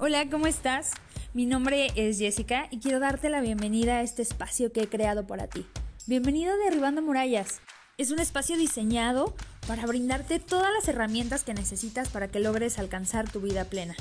[0.00, 0.92] Hola, ¿cómo estás?
[1.34, 5.26] Mi nombre es Jessica y quiero darte la bienvenida a este espacio que he creado
[5.26, 5.66] para ti.
[6.06, 7.58] Bienvenido a Derribando Murallas.
[7.96, 9.34] Es un espacio diseñado
[9.66, 13.96] para brindarte todas las herramientas que necesitas para que logres alcanzar tu vida plena.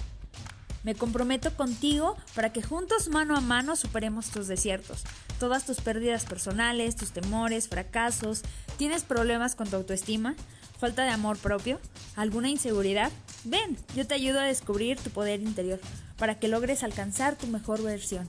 [0.83, 5.03] Me comprometo contigo para que juntos mano a mano superemos tus desiertos,
[5.39, 8.43] todas tus pérdidas personales, tus temores, fracasos.
[8.77, 10.35] ¿Tienes problemas con tu autoestima?
[10.79, 11.79] ¿Falta de amor propio?
[12.15, 13.11] ¿Alguna inseguridad?
[13.49, 15.79] Ven, yo te ayudo a descubrir tu poder interior
[16.17, 18.27] para que logres alcanzar tu mejor versión.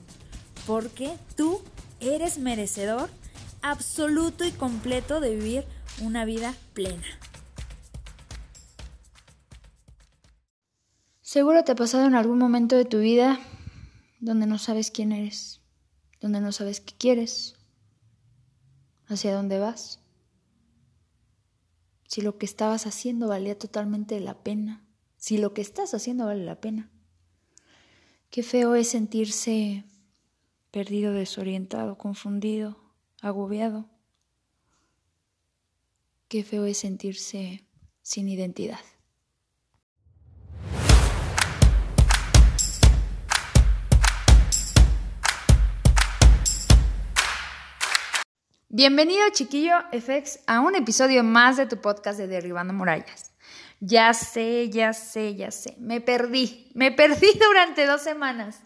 [0.65, 1.61] Porque tú
[1.99, 3.09] eres merecedor
[3.61, 5.65] absoluto y completo de vivir
[6.01, 7.03] una vida plena.
[11.21, 13.39] Seguro te ha pasado en algún momento de tu vida
[14.19, 15.61] donde no sabes quién eres,
[16.21, 17.55] donde no sabes qué quieres,
[19.07, 19.99] hacia dónde vas
[22.09, 24.83] si lo que estabas haciendo valía totalmente la pena,
[25.19, 26.89] si lo que estás haciendo vale la pena.
[28.31, 29.83] Qué feo es sentirse
[30.71, 32.77] perdido, desorientado, confundido,
[33.21, 33.89] agobiado.
[36.29, 37.65] Qué feo es sentirse
[38.01, 38.79] sin identidad.
[48.69, 53.28] Bienvenido chiquillo FX a un episodio más de tu podcast de Derribando Murallas.
[53.79, 55.75] Ya sé, ya sé, ya sé.
[55.79, 58.61] Me perdí, me perdí durante dos semanas.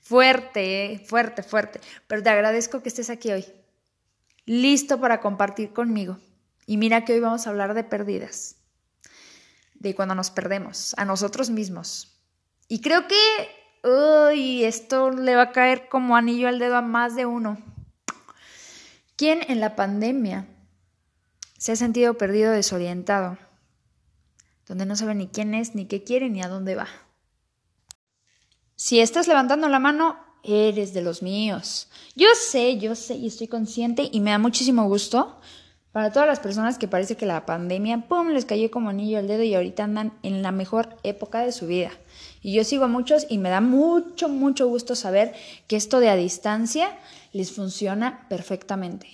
[0.00, 1.80] Fuerte, eh, fuerte, fuerte.
[2.06, 3.46] Pero te agradezco que estés aquí hoy.
[4.46, 6.18] Listo para compartir conmigo.
[6.66, 8.56] Y mira que hoy vamos a hablar de pérdidas.
[9.74, 12.20] De cuando nos perdemos, a nosotros mismos.
[12.68, 13.18] Y creo que,
[13.84, 17.58] uy, esto le va a caer como anillo al dedo a más de uno
[19.20, 20.46] ¿Quién en la pandemia
[21.58, 23.36] se ha sentido perdido, desorientado?
[24.70, 26.86] Donde no sabe ni quién es, ni qué quiere, ni a dónde va.
[28.76, 31.88] Si estás levantando la mano, eres de los míos.
[32.14, 35.40] Yo sé, yo sé y estoy consciente y me da muchísimo gusto
[35.90, 39.26] para todas las personas que parece que la pandemia, ¡pum!, les cayó como anillo al
[39.26, 41.90] dedo y ahorita andan en la mejor época de su vida.
[42.40, 45.34] Y yo sigo a muchos y me da mucho, mucho gusto saber
[45.66, 46.96] que esto de a distancia
[47.32, 49.08] les funciona perfectamente.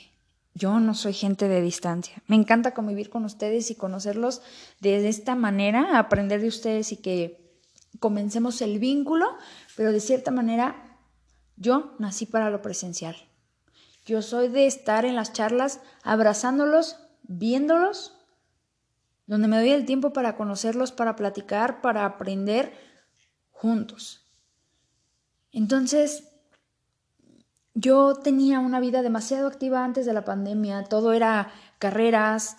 [0.56, 2.22] Yo no soy gente de distancia.
[2.28, 4.41] Me encanta convivir con ustedes y conocerlos
[4.81, 7.61] de esta manera, aprender de ustedes y que
[8.00, 9.27] comencemos el vínculo,
[9.77, 10.99] pero de cierta manera
[11.56, 13.16] yo nací para lo presencial.
[14.06, 18.15] Yo soy de estar en las charlas abrazándolos, viéndolos,
[19.27, 22.72] donde me doy el tiempo para conocerlos, para platicar, para aprender
[23.50, 24.25] juntos.
[25.53, 26.33] Entonces,
[27.78, 32.56] yo tenía una vida demasiado activa antes de la pandemia, todo era carreras,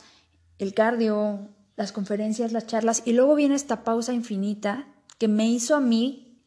[0.60, 5.76] el cardio, las conferencias, las charlas, y luego viene esta pausa infinita que me hizo
[5.76, 6.40] a mí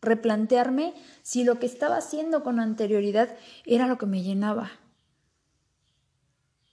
[0.00, 4.70] replantearme si lo que estaba haciendo con anterioridad era lo que me llenaba.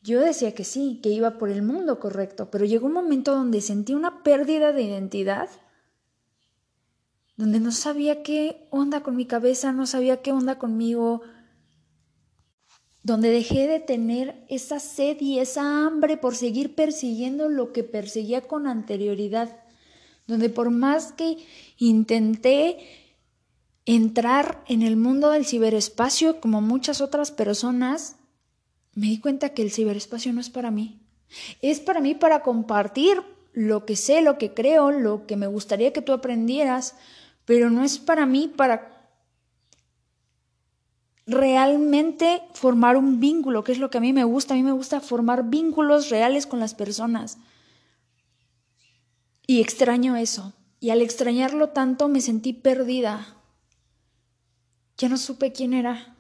[0.04, 3.62] Yo decía que sí, que iba por el mundo correcto, pero llegó un momento donde
[3.62, 5.50] sentí una pérdida de identidad,
[7.38, 11.24] donde no sabía qué onda con mi cabeza, no sabía qué onda conmigo,
[13.04, 18.42] donde dejé de tener esa sed y esa hambre por seguir persiguiendo lo que perseguía
[18.42, 19.58] con anterioridad,
[20.28, 21.38] donde por más que
[21.78, 22.78] intenté
[23.86, 28.18] entrar en el mundo del ciberespacio como muchas otras personas,
[28.94, 31.02] me di cuenta que el ciberespacio no es para mí.
[31.62, 33.22] Es para mí para compartir
[33.54, 36.96] lo que sé, lo que creo, lo que me gustaría que tú aprendieras,
[37.46, 38.99] pero no es para mí para
[41.30, 44.54] realmente formar un vínculo, que es lo que a mí me gusta.
[44.54, 47.38] A mí me gusta formar vínculos reales con las personas.
[49.48, 50.54] Y extraño eso.
[50.80, 53.36] Y al extrañarlo tanto me sentí perdida.
[54.98, 56.16] Ya no supe quién era,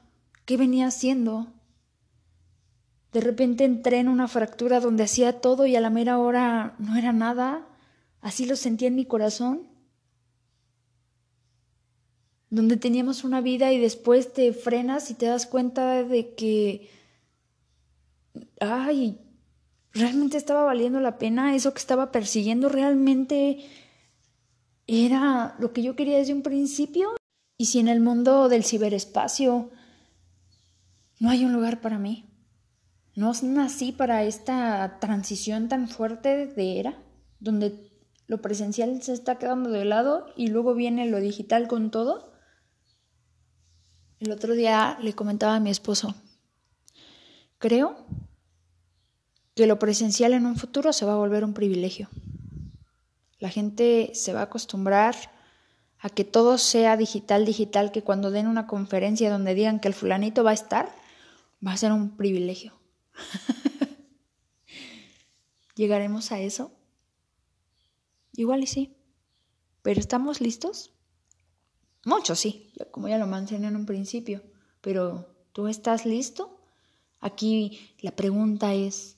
[0.45, 1.47] qué venía haciendo.
[3.11, 6.97] De repente entré en una fractura donde hacía todo y a la mera hora no
[6.97, 7.67] era nada.
[8.21, 9.68] Así lo sentí en mi corazón
[12.49, 16.89] donde teníamos una vida y después te frenas y te das cuenta de que,
[18.59, 19.19] ay,
[19.93, 23.65] realmente estaba valiendo la pena, eso que estaba persiguiendo realmente
[24.87, 27.15] era lo que yo quería desde un principio.
[27.57, 29.69] Y si en el mundo del ciberespacio
[31.19, 32.25] no hay un lugar para mí,
[33.15, 36.97] no nací para esta transición tan fuerte de era,
[37.39, 37.91] donde
[38.27, 42.28] lo presencial se está quedando de lado y luego viene lo digital con todo.
[44.19, 46.13] El otro día le comentaba a mi esposo,
[47.57, 48.05] creo
[49.55, 52.09] que lo presencial en un futuro se va a volver un privilegio.
[53.39, 55.15] La gente se va a acostumbrar
[55.99, 59.93] a que todo sea digital, digital, que cuando den una conferencia donde digan que el
[59.93, 60.93] fulanito va a estar,
[61.65, 62.73] va a ser un privilegio.
[65.75, 66.73] ¿Llegaremos a eso?
[68.33, 68.97] Igual y sí.
[69.81, 70.91] ¿Pero estamos listos?
[72.05, 74.41] Muchos sí, como ya lo mencioné en un principio.
[74.81, 76.61] Pero ¿tú estás listo?
[77.19, 79.17] Aquí la pregunta es,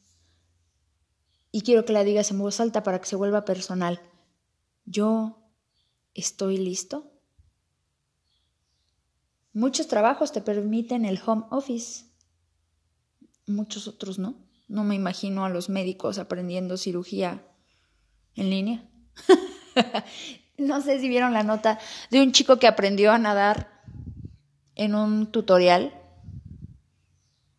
[1.51, 4.01] y quiero que la digas en voz alta para que se vuelva personal.
[4.85, 5.37] ¿Yo
[6.13, 7.11] estoy listo?
[9.53, 12.05] Muchos trabajos te permiten el home office,
[13.45, 14.35] muchos otros no.
[14.69, 17.45] No me imagino a los médicos aprendiendo cirugía
[18.35, 18.89] en línea.
[20.61, 21.79] no sé si vieron la nota
[22.09, 23.81] de un chico que aprendió a nadar
[24.75, 25.93] en un tutorial.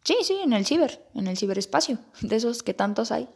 [0.04, 3.28] Sí, sí, en el ciber, en el ciberespacio, de esos que tantos hay.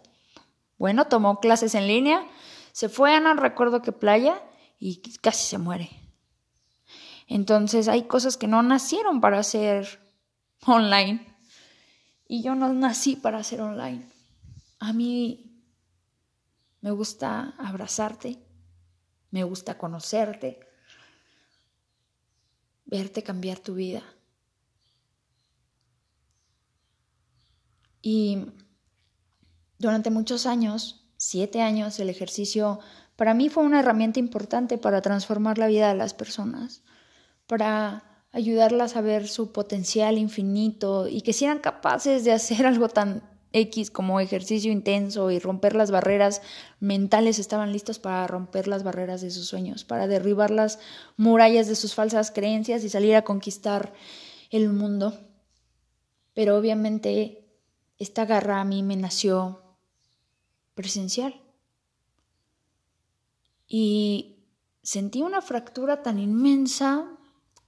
[0.79, 2.27] Bueno, tomó clases en línea,
[2.73, 4.43] se fue a no recuerdo qué playa
[4.79, 5.91] y casi se muere.
[7.29, 10.01] Entonces hay cosas que no nacieron para ser
[10.65, 11.27] online.
[12.29, 14.07] Y yo no nací para ser online.
[14.79, 15.63] A mí
[16.81, 18.39] me gusta abrazarte,
[19.31, 20.61] me gusta conocerte,
[22.85, 24.03] verte cambiar tu vida.
[28.03, 28.47] Y
[29.79, 32.79] durante muchos años, siete años, el ejercicio
[33.17, 36.83] para mí fue una herramienta importante para transformar la vida de las personas,
[37.47, 43.36] para ayudarlas a ver su potencial infinito y que sean capaces de hacer algo tan
[43.53, 46.43] X como ejercicio intenso y romper las barreras
[46.81, 50.79] mentales, estaban listos para romper las barreras de sus sueños, para derribar las
[51.17, 53.93] murallas de sus falsas creencias y salir a conquistar
[54.51, 55.19] el mundo.
[56.35, 57.47] Pero obviamente
[57.99, 59.63] esta garra a mí me nació
[60.75, 61.41] presencial.
[63.67, 64.45] Y
[64.83, 67.11] sentí una fractura tan inmensa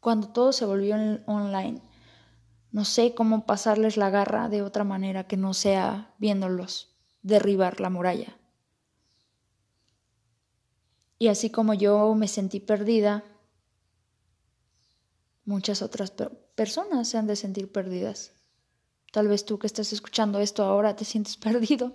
[0.00, 0.96] cuando todo se volvió
[1.26, 1.82] online.
[2.70, 7.90] No sé cómo pasarles la garra de otra manera que no sea viéndolos derribar la
[7.90, 8.38] muralla.
[11.18, 13.24] Y así como yo me sentí perdida,
[15.44, 16.12] muchas otras
[16.54, 18.32] personas se han de sentir perdidas.
[19.12, 21.94] Tal vez tú que estás escuchando esto ahora te sientes perdido.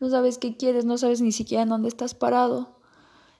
[0.00, 2.80] No sabes qué quieres, no sabes ni siquiera en dónde estás parado.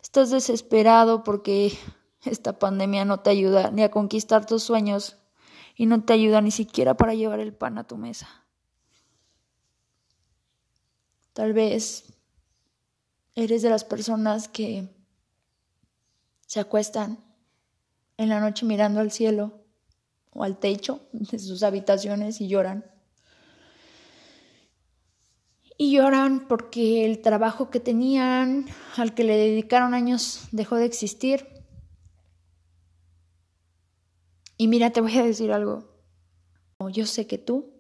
[0.02, 1.76] Estás desesperado porque
[2.24, 5.19] esta pandemia no te ayuda ni a conquistar tus sueños
[5.76, 8.28] y no te ayuda ni siquiera para llevar el pan a tu mesa.
[11.32, 12.12] Tal vez
[13.34, 14.88] eres de las personas que
[16.46, 17.18] se acuestan
[18.16, 19.64] en la noche mirando al cielo
[20.32, 22.84] o al techo de sus habitaciones y lloran.
[25.78, 28.66] Y lloran porque el trabajo que tenían,
[28.96, 31.59] al que le dedicaron años, dejó de existir
[34.60, 35.88] y mira, te voy a decir algo.
[36.92, 37.72] Yo sé que tú,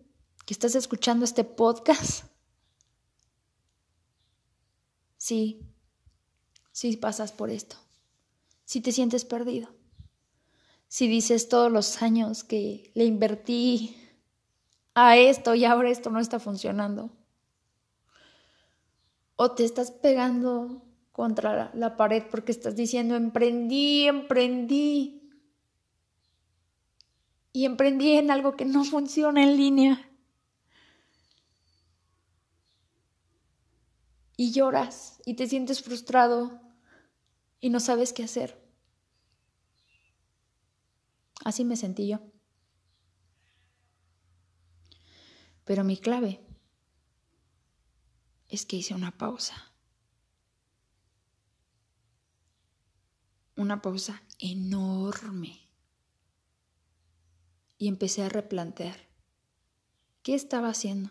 [0.46, 2.24] que estás escuchando este podcast,
[5.18, 5.60] sí,
[6.72, 7.76] sí pasas por esto.
[8.64, 9.68] Si te sientes perdido.
[10.88, 13.94] Si dices todos los años que le invertí
[14.94, 17.10] a esto y ahora esto no está funcionando.
[19.36, 25.19] O te estás pegando contra la pared porque estás diciendo emprendí, emprendí,
[27.52, 30.10] y emprendí en algo que no funciona en línea.
[34.36, 36.60] Y lloras y te sientes frustrado
[37.60, 38.58] y no sabes qué hacer.
[41.44, 42.20] Así me sentí yo.
[45.64, 46.40] Pero mi clave
[48.48, 49.72] es que hice una pausa.
[53.56, 55.69] Una pausa enorme
[57.80, 59.08] y empecé a replantear
[60.22, 61.10] qué estaba haciendo.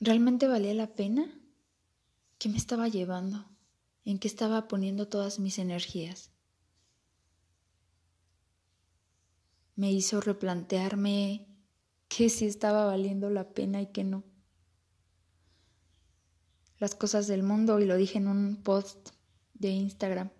[0.00, 1.38] ¿Realmente valía la pena?
[2.38, 3.44] ¿Qué me estaba llevando?
[4.06, 6.30] ¿En qué estaba poniendo todas mis energías?
[9.76, 11.46] Me hizo replantearme
[12.08, 14.24] qué sí estaba valiendo la pena y qué no.
[16.78, 19.10] Las cosas del mundo, y lo dije en un post
[19.52, 20.30] de Instagram,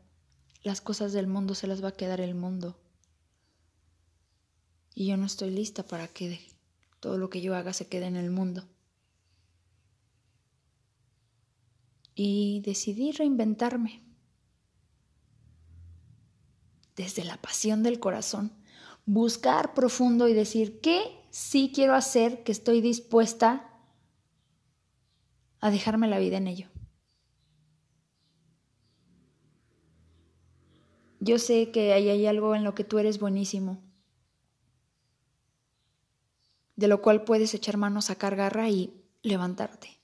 [0.62, 2.80] las cosas del mundo se las va a quedar el mundo.
[4.94, 6.40] Y yo no estoy lista para que
[7.00, 8.68] todo lo que yo haga se quede en el mundo.
[12.14, 14.04] Y decidí reinventarme
[16.96, 18.52] desde la pasión del corazón,
[19.04, 23.70] buscar profundo y decir, ¿qué sí quiero hacer que estoy dispuesta
[25.60, 26.68] a dejarme la vida en ello?
[31.18, 33.82] Yo sé que ahí hay algo en lo que tú eres buenísimo,
[36.84, 39.98] de lo cual puedes echar mano, sacar garra y levantarte.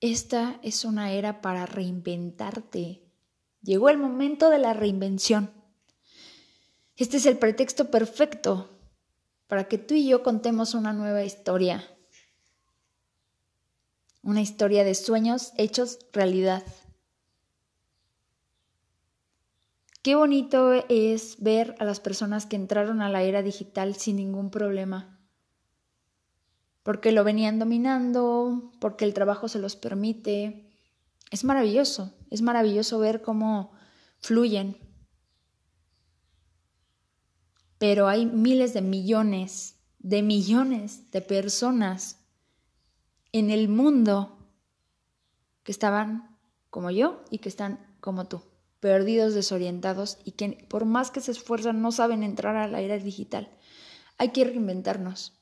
[0.00, 3.02] Esta es una era para reinventarte.
[3.62, 5.50] Llegó el momento de la reinvención.
[6.96, 8.70] Este es el pretexto perfecto
[9.48, 11.84] para que tú y yo contemos una nueva historia.
[14.22, 16.62] Una historia de sueños hechos realidad.
[20.02, 24.50] Qué bonito es ver a las personas que entraron a la era digital sin ningún
[24.50, 25.20] problema
[26.82, 30.70] porque lo venían dominando, porque el trabajo se los permite.
[31.30, 33.72] Es maravilloso, es maravilloso ver cómo
[34.18, 34.76] fluyen.
[37.78, 42.18] Pero hay miles de millones, de millones de personas
[43.32, 44.38] en el mundo
[45.62, 46.36] que estaban
[46.68, 48.42] como yo y que están como tú,
[48.80, 52.98] perdidos, desorientados y que por más que se esfuerzan no saben entrar a la era
[52.98, 53.50] digital.
[54.18, 55.40] Hay que reinventarnos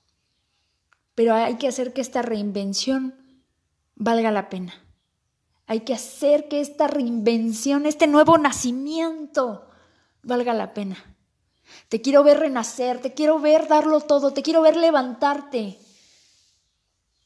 [1.18, 3.12] pero hay que hacer que esta reinvención
[3.96, 4.72] valga la pena.
[5.66, 9.68] Hay que hacer que esta reinvención, este nuevo nacimiento,
[10.22, 11.16] valga la pena.
[11.88, 15.80] Te quiero ver renacer, te quiero ver darlo todo, te quiero ver levantarte.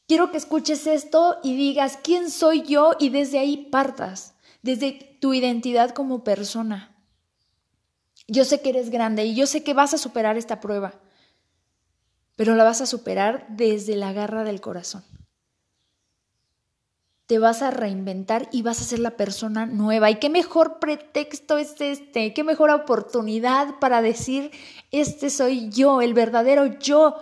[0.08, 4.31] Quiero que escuches esto y digas quién soy yo y desde ahí partas,
[4.62, 6.96] desde tu identidad como persona.
[8.28, 11.00] Yo sé que eres grande y yo sé que vas a superar esta prueba
[12.36, 15.04] pero la vas a superar desde la garra del corazón.
[17.26, 20.10] Te vas a reinventar y vas a ser la persona nueva.
[20.10, 22.34] ¿Y qué mejor pretexto es este?
[22.34, 24.50] ¿Qué mejor oportunidad para decir,
[24.90, 27.16] este soy yo, el verdadero yo?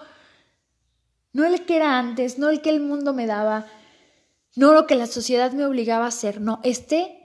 [1.32, 3.66] No el que era antes, no el que el mundo me daba,
[4.56, 7.19] no lo que la sociedad me obligaba a hacer, no, este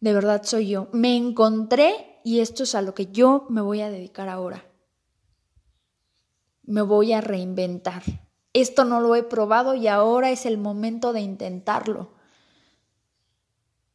[0.00, 0.88] de verdad soy yo.
[0.92, 4.64] Me encontré y esto es a lo que yo me voy a dedicar ahora
[6.66, 8.02] me voy a reinventar.
[8.52, 12.14] Esto no lo he probado y ahora es el momento de intentarlo.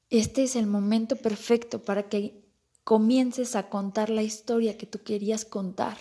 [0.10, 2.46] Este es el momento perfecto para que
[2.84, 5.98] comiences a contar la historia que tú querías contar.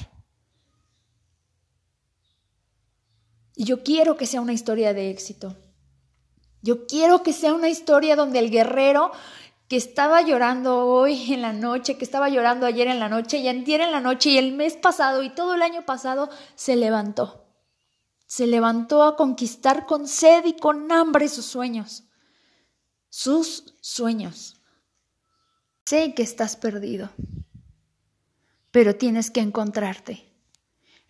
[3.56, 5.56] Y yo quiero que sea una historia de éxito.
[6.62, 9.12] Yo quiero que sea una historia donde el guerrero
[9.70, 13.46] que estaba llorando hoy en la noche, que estaba llorando ayer en la noche y
[13.46, 17.46] antier en la noche y el mes pasado y todo el año pasado, se levantó.
[18.26, 22.02] Se levantó a conquistar con sed y con hambre sus sueños.
[23.10, 24.60] Sus sueños.
[25.84, 27.10] Sé que estás perdido,
[28.72, 30.34] pero tienes que encontrarte.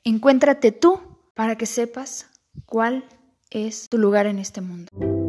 [0.04, 1.00] Encuéntrate tú
[1.32, 2.26] para que sepas
[2.66, 3.06] cuál
[3.48, 5.19] es tu lugar en este mundo.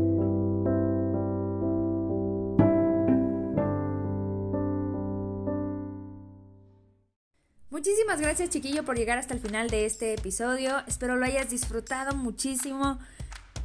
[7.81, 10.83] Muchísimas gracias chiquillo por llegar hasta el final de este episodio.
[10.85, 12.99] Espero lo hayas disfrutado muchísimo.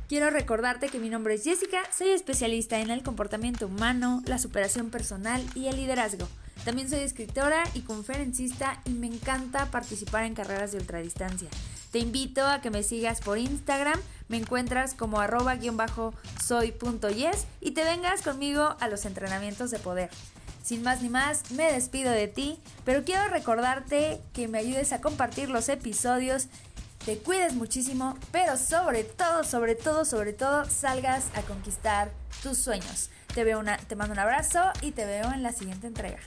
[0.08, 4.88] Quiero recordarte que mi nombre es Jessica, soy especialista en el comportamiento humano, la superación
[4.88, 6.26] personal y el liderazgo.
[6.64, 11.50] También soy escritora y conferencista y me encanta participar en carreras de ultradistancia.
[11.92, 18.22] Te invito a que me sigas por Instagram, me encuentras como arroba-soy.yes y te vengas
[18.22, 20.08] conmigo a los entrenamientos de poder.
[20.66, 25.00] Sin más ni más, me despido de ti, pero quiero recordarte que me ayudes a
[25.00, 26.48] compartir los episodios,
[27.04, 32.10] te cuides muchísimo, pero sobre todo, sobre todo, sobre todo, salgas a conquistar
[32.42, 33.10] tus sueños.
[33.32, 36.18] Te, veo una, te mando un abrazo y te veo en la siguiente entrega.